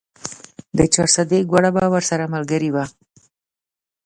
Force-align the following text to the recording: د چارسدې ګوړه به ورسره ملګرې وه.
د 0.77 0.79
چارسدې 0.93 1.39
ګوړه 1.49 1.69
به 1.75 1.83
ورسره 1.93 2.25
ملګرې 2.35 2.69
وه. 2.75 2.85